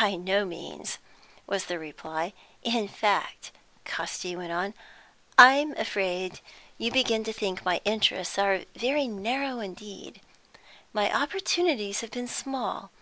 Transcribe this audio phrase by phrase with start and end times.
[0.00, 0.96] "By no means,"
[1.46, 2.32] was the reply.
[2.62, 3.52] "In fact,"
[3.84, 4.72] Casti went on,
[5.36, 6.40] "I'm afraid
[6.78, 10.22] you begin to think my interests are very narrow indeed.
[10.94, 12.92] My opportunities have been small.